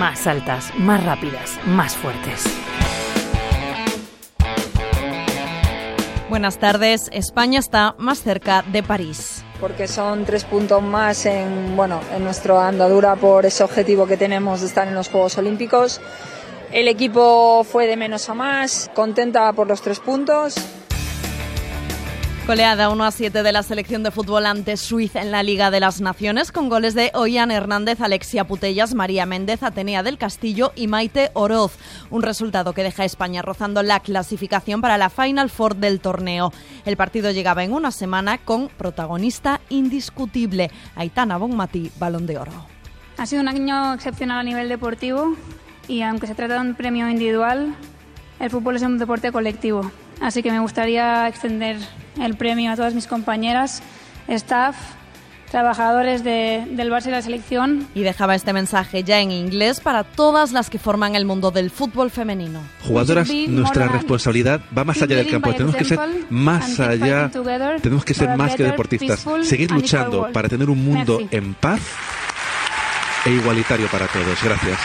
más 0.00 0.26
altas, 0.26 0.72
más 0.78 1.04
rápidas, 1.04 1.58
más 1.66 1.94
fuertes. 1.94 2.44
Buenas 6.30 6.58
tardes. 6.58 7.10
España 7.12 7.58
está 7.58 7.94
más 7.98 8.22
cerca 8.22 8.62
de 8.62 8.82
París. 8.82 9.44
Porque 9.60 9.86
son 9.86 10.24
tres 10.24 10.44
puntos 10.44 10.82
más 10.82 11.26
en, 11.26 11.76
bueno, 11.76 12.00
en 12.16 12.24
nuestra 12.24 12.66
andadura 12.66 13.14
por 13.16 13.44
ese 13.44 13.62
objetivo 13.62 14.06
que 14.06 14.16
tenemos 14.16 14.62
de 14.62 14.68
estar 14.68 14.88
en 14.88 14.94
los 14.94 15.10
Juegos 15.10 15.36
Olímpicos. 15.36 16.00
El 16.72 16.88
equipo 16.88 17.62
fue 17.70 17.86
de 17.86 17.98
menos 17.98 18.26
a 18.30 18.34
más, 18.34 18.90
contenta 18.94 19.52
por 19.52 19.68
los 19.68 19.82
tres 19.82 20.00
puntos. 20.00 20.54
Goleada 22.50 22.90
1 22.90 23.04
a 23.04 23.12
7 23.12 23.44
de 23.44 23.52
la 23.52 23.62
selección 23.62 24.02
de 24.02 24.10
fútbol 24.10 24.44
ante 24.44 24.76
Suiza 24.76 25.22
en 25.22 25.30
la 25.30 25.44
Liga 25.44 25.70
de 25.70 25.78
las 25.78 26.00
Naciones 26.00 26.50
con 26.50 26.68
goles 26.68 26.96
de 26.96 27.12
Oyan 27.14 27.52
Hernández, 27.52 28.00
Alexia 28.00 28.42
Putellas, 28.42 28.92
María 28.92 29.24
Méndez, 29.24 29.62
Atenea 29.62 30.02
del 30.02 30.18
Castillo 30.18 30.72
y 30.74 30.88
Maite 30.88 31.30
Oroz. 31.34 31.78
Un 32.10 32.22
resultado 32.22 32.72
que 32.72 32.82
deja 32.82 33.04
a 33.04 33.06
España 33.06 33.40
rozando 33.40 33.84
la 33.84 34.00
clasificación 34.00 34.80
para 34.80 34.98
la 34.98 35.10
Final 35.10 35.48
Four 35.48 35.76
del 35.76 36.00
torneo. 36.00 36.52
El 36.84 36.96
partido 36.96 37.30
llegaba 37.30 37.62
en 37.62 37.72
una 37.72 37.92
semana 37.92 38.38
con 38.38 38.66
protagonista 38.66 39.60
indiscutible, 39.68 40.72
Aitana 40.96 41.36
Bonmatí, 41.36 41.92
Balón 42.00 42.26
de 42.26 42.36
Oro. 42.38 42.66
Ha 43.16 43.26
sido 43.26 43.42
un 43.42 43.48
año 43.48 43.94
excepcional 43.94 44.40
a 44.40 44.42
nivel 44.42 44.68
deportivo 44.68 45.36
y 45.86 46.02
aunque 46.02 46.26
se 46.26 46.34
trata 46.34 46.54
de 46.54 46.68
un 46.68 46.74
premio 46.74 47.08
individual, 47.08 47.76
el 48.40 48.50
fútbol 48.50 48.74
es 48.74 48.82
un 48.82 48.98
deporte 48.98 49.30
colectivo. 49.30 49.88
Así 50.20 50.42
que 50.42 50.50
me 50.50 50.58
gustaría 50.58 51.28
extender 51.28 51.78
el 52.18 52.36
premio 52.36 52.72
a 52.72 52.76
todas 52.76 52.94
mis 52.94 53.06
compañeras, 53.06 53.82
staff, 54.28 54.76
trabajadores 55.50 56.22
del 56.22 56.90
Barça 56.90 57.08
y 57.08 57.10
la 57.10 57.22
selección. 57.22 57.86
Y 57.94 58.02
dejaba 58.02 58.34
este 58.34 58.52
mensaje 58.52 59.02
ya 59.02 59.20
en 59.20 59.30
inglés 59.30 59.80
para 59.80 60.04
todas 60.04 60.52
las 60.52 60.70
que 60.70 60.78
forman 60.78 61.14
el 61.14 61.24
mundo 61.24 61.50
del 61.50 61.70
fútbol 61.70 62.10
femenino. 62.10 62.60
Jugadoras, 62.86 63.28
nuestra 63.48 63.88
responsabilidad 63.88 64.60
va 64.76 64.84
más 64.84 65.02
allá 65.02 65.16
del 65.16 65.30
campo. 65.30 65.52
Tenemos 65.52 65.76
que 65.76 65.84
ser 65.84 65.98
más 66.30 66.80
allá, 66.80 67.30
tenemos 67.82 68.04
que 68.04 68.14
ser 68.14 68.36
más 68.36 68.54
que 68.54 68.62
deportistas. 68.62 69.26
Seguir 69.42 69.70
luchando 69.70 70.28
para 70.32 70.48
tener 70.48 70.70
un 70.70 70.82
mundo 70.84 71.20
en 71.30 71.54
paz 71.54 71.80
e 73.26 73.30
igualitario 73.30 73.86
para 73.88 74.06
todos. 74.06 74.42
Gracias. 74.42 74.78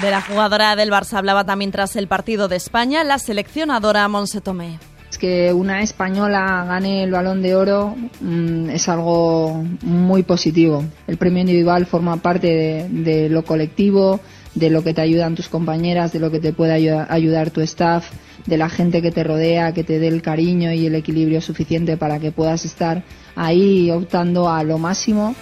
De 0.00 0.10
la 0.10 0.22
jugadora 0.22 0.76
del 0.76 0.90
Barça 0.90 1.14
hablaba 1.14 1.44
también 1.44 1.72
tras 1.72 1.96
el 1.96 2.06
partido 2.06 2.46
de 2.46 2.56
España 2.56 3.02
la 3.02 3.18
seleccionadora 3.18 4.06
Monse 4.08 4.40
Tomé. 4.40 4.78
Que 5.20 5.52
una 5.52 5.82
española 5.82 6.64
gane 6.66 7.04
el 7.04 7.10
balón 7.10 7.42
de 7.42 7.54
oro 7.54 7.94
mm, 8.20 8.70
es 8.70 8.88
algo 8.88 9.62
muy 9.82 10.22
positivo. 10.22 10.82
El 11.06 11.18
premio 11.18 11.42
individual 11.42 11.84
forma 11.84 12.16
parte 12.16 12.88
de, 12.88 13.28
lo 13.28 13.44
colectivo, 13.44 14.20
de 14.54 14.70
lo 14.70 14.82
que 14.82 14.94
te 14.94 15.02
ayudan 15.02 15.34
tus 15.34 15.50
compañeras, 15.50 16.12
de 16.12 16.20
lo 16.20 16.30
que 16.30 16.40
te 16.40 16.54
puede 16.54 16.72
ayudar 16.72 17.50
tu 17.50 17.60
staff, 17.60 18.10
de 18.46 18.56
la 18.56 18.70
gente 18.70 19.02
que 19.02 19.10
te 19.10 19.22
rodea, 19.22 19.74
que 19.74 19.84
te 19.84 19.98
dé 19.98 20.08
el 20.08 20.22
cariño 20.22 20.72
y 20.72 20.86
el 20.86 20.94
equilibrio 20.94 21.42
suficiente 21.42 21.98
para 21.98 22.18
que 22.18 22.32
puedas 22.32 22.64
estar 22.64 23.04
ahí 23.36 23.90
optando 23.90 24.48
a 24.48 24.64
lo 24.64 24.78
máximo. 24.78 25.34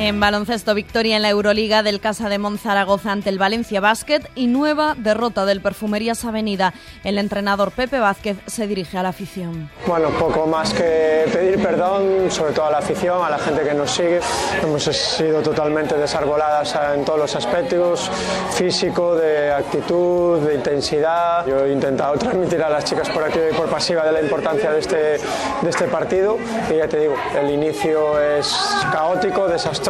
En 0.00 0.18
baloncesto, 0.18 0.74
victoria 0.74 1.16
en 1.16 1.20
la 1.20 1.28
Euroliga 1.28 1.82
del 1.82 2.00
Casa 2.00 2.30
de 2.30 2.38
Monzaragoza 2.38 3.12
ante 3.12 3.28
el 3.28 3.38
Valencia 3.38 3.82
Basket 3.82 4.22
y 4.34 4.46
nueva 4.46 4.94
derrota 4.96 5.44
del 5.44 5.60
Perfumerías 5.60 6.24
Avenida. 6.24 6.72
El 7.04 7.18
entrenador 7.18 7.70
Pepe 7.70 7.98
Vázquez 7.98 8.38
se 8.46 8.66
dirige 8.66 8.96
a 8.96 9.02
la 9.02 9.10
afición. 9.10 9.70
Bueno, 9.86 10.08
poco 10.18 10.46
más 10.46 10.72
que 10.72 11.26
pedir 11.30 11.62
perdón, 11.62 12.30
sobre 12.30 12.54
todo 12.54 12.64
a 12.64 12.70
la 12.70 12.78
afición, 12.78 13.22
a 13.22 13.28
la 13.28 13.38
gente 13.38 13.62
que 13.62 13.74
nos 13.74 13.90
sigue. 13.90 14.20
Hemos 14.62 14.84
sido 14.84 15.42
totalmente 15.42 15.94
desarboladas 15.98 16.74
en 16.94 17.04
todos 17.04 17.18
los 17.18 17.36
aspectos, 17.36 18.10
físico, 18.52 19.16
de 19.16 19.52
actitud, 19.52 20.38
de 20.38 20.54
intensidad. 20.54 21.46
Yo 21.46 21.66
he 21.66 21.72
intentado 21.72 22.14
transmitir 22.18 22.62
a 22.62 22.70
las 22.70 22.86
chicas 22.86 23.10
por 23.10 23.22
activa 23.22 23.50
y 23.50 23.54
por 23.54 23.68
pasiva 23.68 24.06
de 24.06 24.12
la 24.12 24.22
importancia 24.22 24.72
de 24.72 24.78
este, 24.78 24.96
de 24.96 25.68
este 25.68 25.84
partido 25.88 26.38
y 26.70 26.78
ya 26.78 26.88
te 26.88 27.00
digo, 27.00 27.16
el 27.38 27.50
inicio 27.50 28.18
es 28.18 28.56
caótico, 28.90 29.46
desastroso 29.46 29.89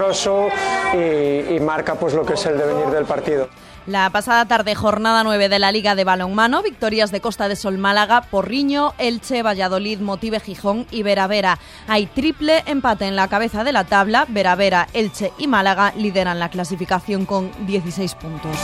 y, 0.94 1.60
marca 1.60 1.94
pues 1.94 2.14
lo 2.14 2.24
que 2.24 2.34
es 2.34 2.46
el 2.46 2.56
devenir 2.56 2.86
del 2.86 3.04
partido. 3.04 3.48
La 3.86 4.10
pasada 4.10 4.46
tarde, 4.46 4.74
jornada 4.74 5.24
9 5.24 5.48
de 5.48 5.58
la 5.58 5.72
Liga 5.72 5.94
de 5.94 6.04
Balonmano, 6.04 6.62
victorias 6.62 7.10
de 7.10 7.20
Costa 7.20 7.48
de 7.48 7.56
Sol 7.56 7.78
Málaga, 7.78 8.22
Porriño, 8.22 8.92
Elche, 8.98 9.42
Valladolid, 9.42 10.00
Motive 10.00 10.38
Gijón 10.38 10.86
y 10.90 11.02
Veravera. 11.02 11.58
Hay 11.88 12.06
triple 12.06 12.62
empate 12.66 13.06
en 13.06 13.16
la 13.16 13.28
cabeza 13.28 13.64
de 13.64 13.72
la 13.72 13.84
tabla, 13.84 14.26
Veravera, 14.28 14.86
Elche 14.92 15.32
y 15.38 15.48
Málaga 15.48 15.92
lideran 15.96 16.38
la 16.38 16.50
clasificación 16.50 17.26
con 17.26 17.50
16 17.66 18.14
puntos. 18.14 18.56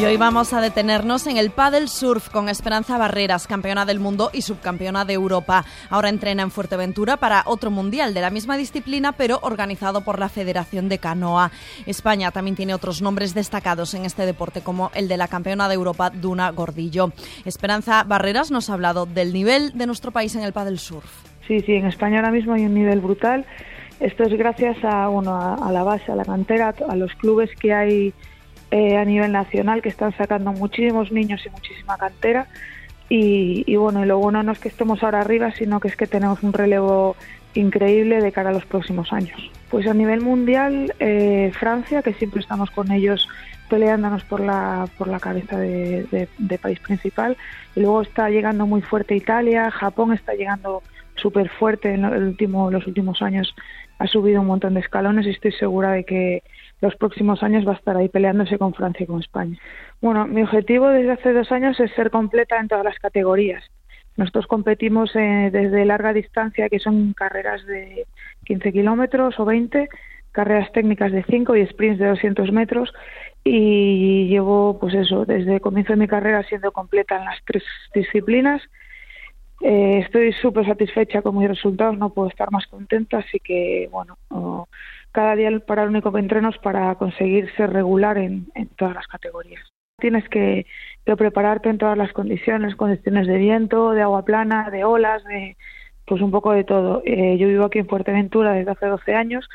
Y 0.00 0.04
hoy 0.04 0.16
vamos 0.16 0.52
a 0.52 0.60
detenernos 0.60 1.26
en 1.26 1.38
el 1.38 1.50
paddle 1.50 1.88
surf 1.88 2.28
con 2.28 2.48
Esperanza 2.48 2.96
Barreras, 2.98 3.48
campeona 3.48 3.84
del 3.84 3.98
mundo 3.98 4.30
y 4.32 4.42
subcampeona 4.42 5.04
de 5.04 5.14
Europa. 5.14 5.64
Ahora 5.90 6.08
entrena 6.08 6.44
en 6.44 6.52
Fuerteventura 6.52 7.16
para 7.16 7.42
otro 7.46 7.72
mundial 7.72 8.14
de 8.14 8.20
la 8.20 8.30
misma 8.30 8.56
disciplina, 8.56 9.10
pero 9.10 9.40
organizado 9.42 10.02
por 10.02 10.20
la 10.20 10.28
Federación 10.28 10.88
de 10.88 10.98
Canoa. 10.98 11.50
España 11.84 12.30
también 12.30 12.54
tiene 12.54 12.74
otros 12.74 13.02
nombres 13.02 13.34
destacados 13.34 13.92
en 13.94 14.04
este 14.04 14.24
deporte, 14.24 14.60
como 14.60 14.92
el 14.94 15.08
de 15.08 15.16
la 15.16 15.26
campeona 15.26 15.66
de 15.66 15.74
Europa, 15.74 16.10
Duna 16.10 16.52
Gordillo. 16.52 17.10
Esperanza 17.44 18.04
Barreras 18.04 18.52
nos 18.52 18.70
ha 18.70 18.74
hablado 18.74 19.04
del 19.04 19.32
nivel 19.32 19.76
de 19.76 19.86
nuestro 19.86 20.12
país 20.12 20.36
en 20.36 20.44
el 20.44 20.52
paddle 20.52 20.78
surf. 20.78 21.10
Sí, 21.48 21.58
sí, 21.62 21.72
en 21.72 21.86
España 21.86 22.18
ahora 22.18 22.30
mismo 22.30 22.52
hay 22.52 22.66
un 22.66 22.74
nivel 22.74 23.00
brutal. 23.00 23.44
Esto 23.98 24.22
es 24.22 24.38
gracias 24.38 24.76
a, 24.84 25.08
bueno, 25.08 25.34
a 25.34 25.72
la 25.72 25.82
base, 25.82 26.12
a 26.12 26.14
la 26.14 26.24
cantera, 26.24 26.72
a 26.88 26.94
los 26.94 27.12
clubes 27.14 27.50
que 27.58 27.74
hay 27.74 28.14
eh, 28.70 28.96
a 28.96 29.04
nivel 29.04 29.32
nacional 29.32 29.82
que 29.82 29.88
están 29.88 30.16
sacando 30.16 30.52
muchísimos 30.52 31.10
niños 31.12 31.44
y 31.46 31.50
muchísima 31.50 31.96
cantera. 31.96 32.46
Y, 33.10 33.74
bueno, 33.76 34.04
y 34.04 34.06
lo 34.06 34.18
bueno 34.18 34.42
no 34.42 34.52
es 34.52 34.58
que 34.58 34.68
estemos 34.68 35.02
ahora 35.02 35.20
arriba, 35.20 35.50
sino 35.52 35.80
que 35.80 35.88
es 35.88 35.96
que 35.96 36.06
tenemos 36.06 36.42
un 36.42 36.52
relevo 36.52 37.16
increíble 37.54 38.20
de 38.20 38.32
cara 38.32 38.50
a 38.50 38.52
los 38.52 38.66
próximos 38.66 39.12
años. 39.12 39.50
Pues 39.70 39.86
a 39.86 39.94
nivel 39.94 40.20
mundial, 40.20 40.92
eh, 40.98 41.50
Francia, 41.58 42.02
que 42.02 42.12
siempre 42.12 42.40
estamos 42.40 42.70
con 42.70 42.92
ellos 42.92 43.26
peleándonos 43.70 44.24
por 44.24 44.40
la, 44.40 44.88
por 44.98 45.08
la 45.08 45.20
cabeza 45.20 45.58
de, 45.58 46.28
país 46.60 46.80
principal, 46.80 47.36
y 47.74 47.80
luego 47.80 48.02
está 48.02 48.28
llegando 48.30 48.66
muy 48.66 48.82
fuerte 48.82 49.16
Italia, 49.16 49.70
Japón 49.70 50.12
está 50.12 50.34
llegando 50.34 50.82
súper 51.16 51.48
fuerte 51.48 51.94
en 51.94 52.04
el 52.04 52.22
último, 52.22 52.70
los 52.70 52.86
últimos 52.86 53.22
años, 53.22 53.54
ha 53.98 54.06
subido 54.06 54.40
un 54.40 54.46
montón 54.46 54.74
de 54.74 54.80
escalones 54.80 55.26
y 55.26 55.30
estoy 55.30 55.52
segura 55.52 55.92
de 55.92 56.04
que 56.04 56.42
los 56.80 56.94
próximos 56.96 57.42
años 57.42 57.66
va 57.66 57.72
a 57.72 57.76
estar 57.76 57.96
ahí 57.96 58.08
peleándose 58.08 58.58
con 58.58 58.74
Francia 58.74 59.04
y 59.04 59.06
con 59.06 59.20
España. 59.20 59.58
Bueno, 60.00 60.26
mi 60.26 60.42
objetivo 60.42 60.88
desde 60.88 61.12
hace 61.12 61.32
dos 61.32 61.50
años 61.50 61.78
es 61.80 61.90
ser 61.92 62.10
completa 62.10 62.58
en 62.58 62.68
todas 62.68 62.84
las 62.84 62.98
categorías. 62.98 63.64
Nosotros 64.16 64.46
competimos 64.48 65.14
eh, 65.14 65.50
desde 65.52 65.84
larga 65.84 66.12
distancia, 66.12 66.68
que 66.68 66.80
son 66.80 67.12
carreras 67.12 67.64
de 67.66 68.04
15 68.46 68.72
kilómetros 68.72 69.38
o 69.38 69.44
20, 69.44 69.88
carreras 70.32 70.72
técnicas 70.72 71.12
de 71.12 71.22
5 71.22 71.56
y 71.56 71.66
sprints 71.66 72.00
de 72.00 72.08
200 72.08 72.50
metros. 72.52 72.92
Y 73.44 74.26
llevo, 74.26 74.78
pues 74.80 74.94
eso, 74.94 75.24
desde 75.24 75.54
el 75.54 75.60
comienzo 75.60 75.92
de 75.92 76.00
mi 76.00 76.08
carrera 76.08 76.42
siendo 76.42 76.72
completa 76.72 77.16
en 77.16 77.26
las 77.26 77.38
tres 77.44 77.62
disciplinas. 77.94 78.60
Eh, 79.60 79.98
estoy 80.04 80.32
súper 80.34 80.66
satisfecha 80.66 81.22
con 81.22 81.36
mis 81.36 81.48
resultados, 81.48 81.98
no 81.98 82.10
puedo 82.10 82.28
estar 82.28 82.50
más 82.52 82.66
contenta, 82.66 83.18
así 83.18 83.40
que, 83.40 83.88
bueno, 83.90 84.16
cada 85.12 85.34
día 85.34 85.50
para 85.60 85.82
el 85.82 85.88
único 85.88 86.12
que 86.12 86.20
entrenos 86.20 86.58
para 86.58 86.94
conseguir 86.94 87.50
ser 87.56 87.72
regular 87.72 88.18
en, 88.18 88.46
todas 88.76 88.94
las 88.94 89.06
categorías. 89.08 89.62
Tienes 89.98 90.28
que, 90.28 90.66
prepararte 91.04 91.70
en 91.70 91.78
todas 91.78 91.98
las 91.98 92.12
condiciones, 92.12 92.76
condiciones 92.76 93.26
de 93.26 93.38
viento, 93.38 93.92
de 93.92 94.02
agua 94.02 94.24
plana, 94.24 94.70
de 94.70 94.84
olas, 94.84 95.24
de 95.24 95.56
pues 96.04 96.22
un 96.22 96.30
poco 96.30 96.52
de 96.52 96.64
todo. 96.64 97.02
Eh, 97.04 97.36
yo 97.38 97.48
vivo 97.48 97.64
aquí 97.64 97.78
en 97.78 97.88
Fuerteventura 97.88 98.52
desde 98.52 98.70
hace 98.70 98.86
12 98.86 99.14
años 99.14 99.48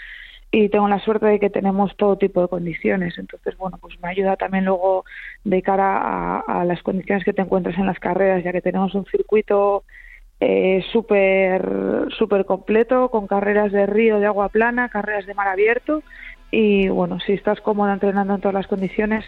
y 0.51 0.69
tengo 0.69 0.88
la 0.88 1.00
suerte 1.00 1.25
de 1.25 1.39
que 1.39 1.50
tenemos 1.50 1.95
todo 1.95 2.18
tipo 2.18 2.42
de 2.42 2.48
condiciones. 2.48 3.18
Entonces, 3.18 3.57
bueno, 3.57 3.78
pues 3.80 4.00
me 4.01 4.10
ayuda 4.10 4.36
también 4.36 4.66
luego 4.66 5.06
de 5.44 5.62
cara 5.62 6.42
a 6.42 6.66
las 6.66 6.83
condiciones 6.83 7.24
que 7.24 7.33
te 7.33 7.42
encuentras 7.42 7.78
en 7.78 7.88
las 7.88 8.00
carreras, 8.00 8.44
ya 8.44 8.51
que 8.51 8.62
tenemos 8.62 8.94
un 8.94 9.06
circuito 9.06 9.83
eh, 10.45 10.84
súper 10.92 12.07
super 12.18 12.45
completo, 12.45 13.10
con 13.10 13.28
carreras 13.28 13.72
de 13.72 13.86
río 13.86 14.19
de 14.19 14.25
agua 14.25 14.50
plana, 14.50 14.90
carreras 14.90 15.25
de 15.25 15.34
mar 15.34 15.48
abierto. 15.48 16.04
Y 16.51 16.90
bueno, 16.90 17.19
si 17.25 17.31
estás 17.31 17.62
cómoda 17.62 17.94
entrenando 17.94 18.36
en 18.36 18.42
todas 18.42 18.54
las 18.54 18.68
condiciones, 18.68 19.24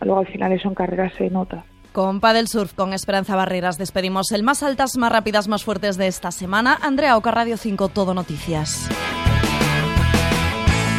luego 0.00 0.20
al 0.20 0.26
final 0.26 0.52
eso 0.52 0.68
en 0.68 0.74
carreras 0.74 1.12
se 1.18 1.28
nota. 1.28 1.64
Con 1.92 2.20
Padel 2.20 2.48
Surf, 2.48 2.72
con 2.72 2.94
Esperanza 2.94 3.36
Barreras, 3.36 3.76
despedimos 3.76 4.32
el 4.32 4.42
más 4.42 4.62
altas, 4.62 4.96
más 4.96 5.12
rápidas, 5.12 5.48
más 5.48 5.64
fuertes 5.64 5.98
de 5.98 6.06
esta 6.06 6.30
semana. 6.30 6.78
Andrea 6.80 7.16
Oca, 7.18 7.30
Radio 7.30 7.58
5, 7.58 7.88
Todo 7.90 8.14
Noticias. 8.14 8.88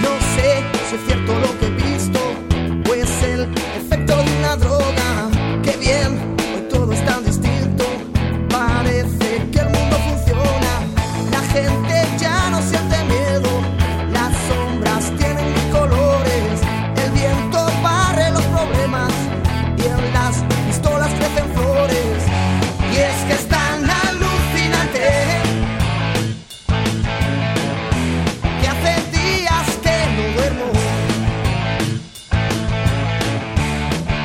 No 0.02 0.10
sé 0.36 0.64
si 0.86 0.96
es 0.96 1.02
cierto 1.02 1.34
lo 1.40 1.60
que 1.60 1.66
he 1.66 1.92
visto, 1.92 2.15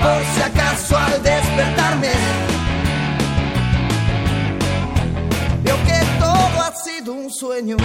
por 0.03 0.25
si 0.35 0.43
acaso 0.43 0.97
al 0.97 1.23
despertarme. 1.23 2.09
Veo 5.63 5.77
que 5.85 6.01
todo 6.19 6.63
ha 6.63 6.75
sido 6.75 7.13
un 7.13 7.31
sueño. 7.31 7.77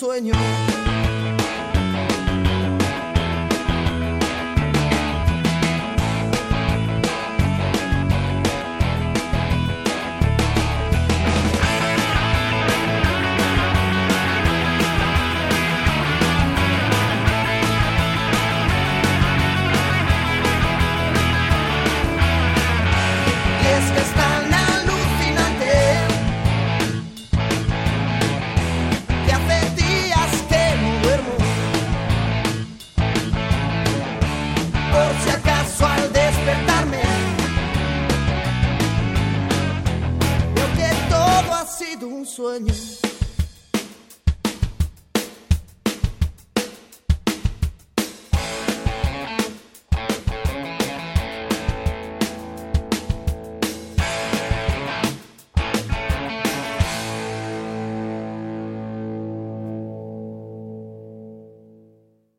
Sueño. 0.00 0.79
Sido 42.40 42.48
un 42.48 42.64
sueño. 42.64 43.09